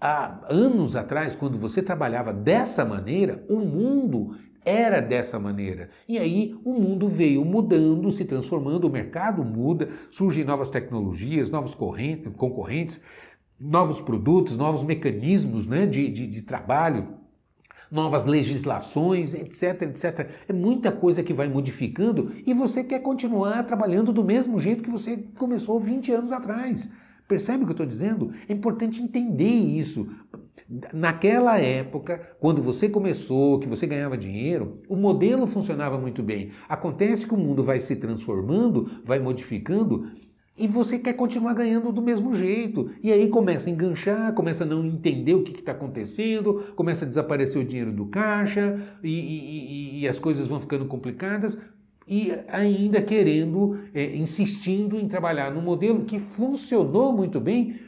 [0.00, 5.90] há anos atrás, quando você trabalhava dessa maneira, o mundo era dessa maneira.
[6.08, 11.74] E aí o mundo veio mudando, se transformando, o mercado muda, surgem novas tecnologias, novos
[11.74, 13.00] concorrentes
[13.58, 17.14] novos produtos, novos mecanismos né, de, de, de trabalho,
[17.90, 20.28] novas legislações, etc, etc.
[20.48, 24.90] É muita coisa que vai modificando e você quer continuar trabalhando do mesmo jeito que
[24.90, 26.90] você começou 20 anos atrás.
[27.26, 28.32] Percebe o que eu estou dizendo?
[28.48, 30.06] É importante entender isso.
[30.92, 36.50] Naquela época, quando você começou, que você ganhava dinheiro, o modelo funcionava muito bem.
[36.68, 40.10] Acontece que o mundo vai se transformando, vai modificando
[40.56, 42.90] e você quer continuar ganhando do mesmo jeito.
[43.02, 47.08] E aí começa a enganchar, começa a não entender o que está acontecendo, começa a
[47.08, 51.58] desaparecer o dinheiro do caixa e, e, e as coisas vão ficando complicadas.
[52.06, 57.80] E ainda querendo, é, insistindo em trabalhar num modelo que funcionou muito bem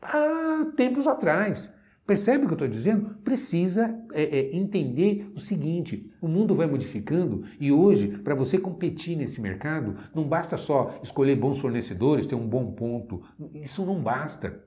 [0.00, 1.73] há tempos atrás.
[2.06, 3.16] Percebe o que eu estou dizendo?
[3.24, 9.16] Precisa é, é, entender o seguinte: o mundo vai modificando e hoje, para você competir
[9.16, 13.22] nesse mercado, não basta só escolher bons fornecedores, ter um bom ponto.
[13.54, 14.62] Isso não basta.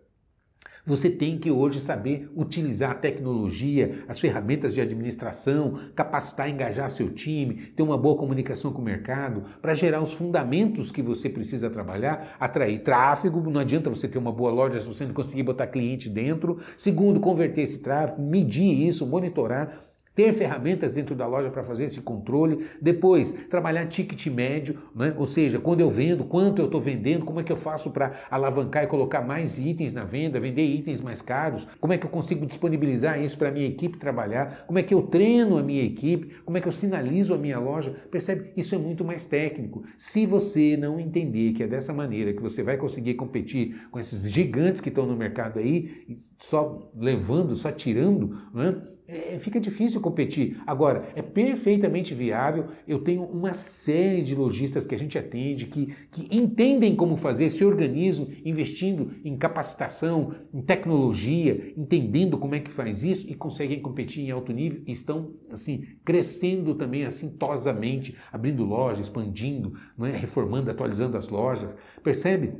[0.87, 7.09] Você tem que hoje saber utilizar a tecnologia, as ferramentas de administração, capacitar, engajar seu
[7.09, 11.69] time, ter uma boa comunicação com o mercado, para gerar os fundamentos que você precisa
[11.69, 13.49] trabalhar, atrair tráfego.
[13.49, 16.57] Não adianta você ter uma boa loja se você não conseguir botar cliente dentro.
[16.77, 19.86] Segundo, converter esse tráfego, medir isso, monitorar
[20.17, 25.13] ter ferramentas dentro da loja para fazer esse controle, depois trabalhar ticket médio, né?
[25.15, 28.13] ou seja, quando eu vendo, quanto eu estou vendendo, como é que eu faço para
[28.31, 32.09] alavancar e colocar mais itens na venda, vender itens mais caros, como é que eu
[32.09, 35.83] consigo disponibilizar isso para a minha equipe trabalhar, como é que eu treino a minha
[35.83, 38.51] equipe, como é que eu sinalizo a minha loja, percebe?
[38.57, 39.83] Isso é muito mais técnico.
[39.99, 44.31] Se você não entender que é dessa maneira que você vai conseguir competir com esses
[44.31, 46.07] gigantes que estão no mercado aí,
[46.39, 48.96] só levando, só tirando, né?
[49.07, 50.61] É, fica difícil competir.
[50.67, 52.67] Agora, é perfeitamente viável.
[52.85, 57.49] Eu tenho uma série de lojistas que a gente atende que, que entendem como fazer,
[57.49, 63.81] se organizam, investindo em capacitação, em tecnologia, entendendo como é que faz isso e conseguem
[63.81, 64.81] competir em alto nível.
[64.85, 70.11] Estão assim crescendo também assintosamente, abrindo lojas, expandindo, não é?
[70.11, 71.73] reformando, atualizando as lojas.
[72.03, 72.53] Percebe?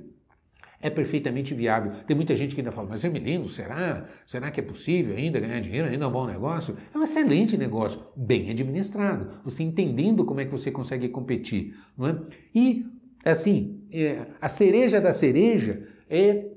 [0.79, 1.91] É perfeitamente viável.
[2.05, 4.05] Tem muita gente que ainda fala, mas Emilindo, será?
[4.25, 5.87] Será que é possível ainda ganhar dinheiro?
[5.87, 6.77] Ainda é um bom negócio?
[6.93, 9.41] É um excelente negócio, bem administrado.
[9.43, 11.75] Você entendendo como é que você consegue competir.
[11.97, 12.19] Não é?
[12.53, 12.85] E,
[13.25, 16.56] assim, é, a cereja da cereja é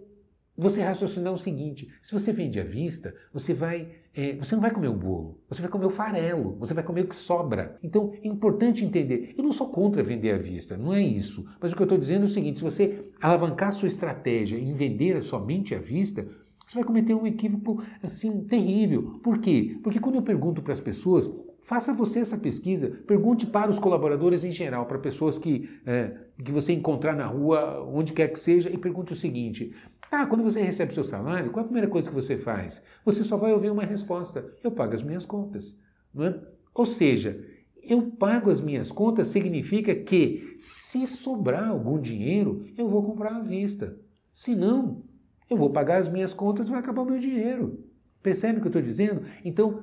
[0.61, 4.70] você raciocinar o seguinte: se você vende à vista, você vai, é, você não vai
[4.70, 7.78] comer o bolo, você vai comer o farelo, você vai comer o que sobra.
[7.82, 9.34] Então é importante entender.
[9.36, 11.46] Eu não sou contra vender à vista, não é isso.
[11.58, 14.74] Mas o que eu estou dizendo é o seguinte: se você alavancar sua estratégia em
[14.74, 16.28] vender somente à vista,
[16.66, 19.18] você vai cometer um equívoco assim terrível.
[19.22, 19.78] Por quê?
[19.82, 21.30] Porque quando eu pergunto para as pessoas
[21.62, 26.50] Faça você essa pesquisa, pergunte para os colaboradores em geral, para pessoas que, é, que
[26.50, 29.74] você encontrar na rua, onde quer que seja, e pergunte o seguinte:
[30.11, 32.82] Ah, quando você recebe seu salário, qual a primeira coisa que você faz?
[33.04, 35.78] Você só vai ouvir uma resposta: Eu pago as minhas contas.
[36.12, 36.40] Não é?
[36.74, 37.46] Ou seja,
[37.82, 43.40] eu pago as minhas contas significa que, se sobrar algum dinheiro, eu vou comprar à
[43.40, 43.98] vista.
[44.32, 45.04] Se não,
[45.48, 47.84] eu vou pagar as minhas contas e vai acabar o meu dinheiro.
[48.22, 49.22] Percebe o que eu estou dizendo?
[49.44, 49.82] Então,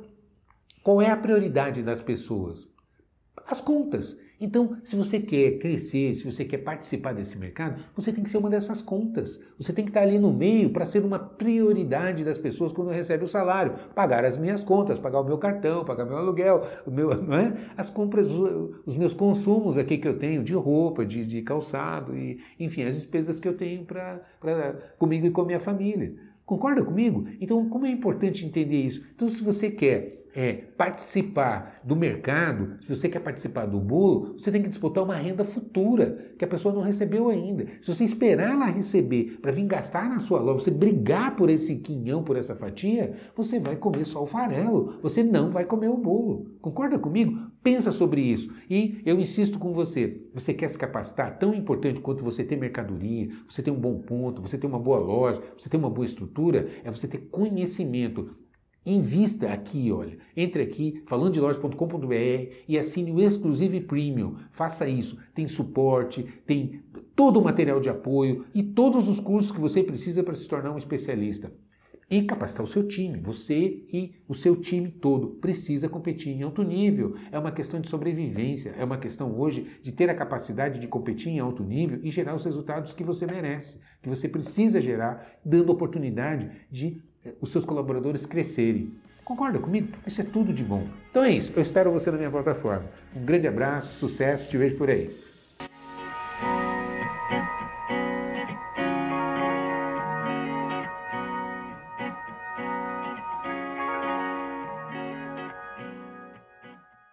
[0.83, 2.67] qual é a prioridade das pessoas?
[3.45, 4.17] As contas.
[4.39, 8.37] Então, se você quer crescer, se você quer participar desse mercado, você tem que ser
[8.37, 9.39] uma dessas contas.
[9.59, 13.23] Você tem que estar ali no meio para ser uma prioridade das pessoas quando recebe
[13.23, 13.73] o salário.
[13.95, 17.71] Pagar as minhas contas, pagar o meu cartão, pagar meu aluguel, o meu, é?
[17.75, 18.27] as compras,
[18.85, 22.95] os meus consumos aqui que eu tenho de roupa, de, de calçado, e, enfim, as
[22.95, 26.13] despesas que eu tenho pra, pra, comigo e com a minha família.
[26.45, 27.27] Concorda comigo?
[27.41, 29.03] Então, como é importante entender isso?
[29.15, 34.51] Então, se você quer é, participar do mercado, se você quer participar do bolo, você
[34.51, 37.65] tem que disputar uma renda futura que a pessoa não recebeu ainda.
[37.81, 41.77] Se você esperar ela receber para vir gastar na sua loja, você brigar por esse
[41.77, 45.97] quinhão, por essa fatia, você vai comer só o farelo, você não vai comer o
[45.97, 46.51] bolo.
[46.61, 47.35] Concorda comigo?
[47.63, 48.53] Pensa sobre isso.
[48.69, 51.39] E eu insisto com você, você quer se capacitar?
[51.39, 54.99] Tão importante quanto você ter mercadoria, você ter um bom ponto, você ter uma boa
[54.99, 58.29] loja, você ter uma boa estrutura, é você ter conhecimento
[58.87, 60.17] Invista aqui, olha.
[60.35, 64.37] Entre aqui, falando de lojas.com.br e assine o Exclusive Premium.
[64.49, 65.17] Faça isso.
[65.33, 66.81] Tem suporte, tem
[67.13, 70.71] todo o material de apoio e todos os cursos que você precisa para se tornar
[70.71, 71.51] um especialista.
[72.09, 73.19] E capacitar o seu time.
[73.19, 77.17] Você e o seu time todo precisa competir em alto nível.
[77.29, 78.73] É uma questão de sobrevivência.
[78.77, 82.33] É uma questão hoje de ter a capacidade de competir em alto nível e gerar
[82.33, 87.03] os resultados que você merece, que você precisa gerar, dando oportunidade de
[87.41, 88.91] os seus colaboradores crescerem.
[89.23, 89.89] Concorda comigo?
[90.05, 90.83] Isso é tudo de bom.
[91.11, 91.51] Então é isso.
[91.55, 92.85] Eu espero você na minha plataforma.
[93.15, 95.09] Um grande abraço, sucesso, te vejo por aí.